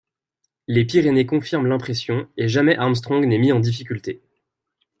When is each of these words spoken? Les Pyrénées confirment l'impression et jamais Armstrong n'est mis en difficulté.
Les 0.67 0.83
Pyrénées 0.83 1.27
confirment 1.27 1.67
l'impression 1.67 2.27
et 2.35 2.47
jamais 2.47 2.75
Armstrong 2.75 3.23
n'est 3.27 3.37
mis 3.37 3.51
en 3.51 3.59
difficulté. 3.59 4.23